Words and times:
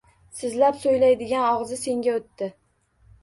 Sizlab 0.37 0.77
so‘ylaydigan 0.85 1.45
og‘zi 1.49 1.77
senga 1.81 2.17
o‘tdi 2.21 2.49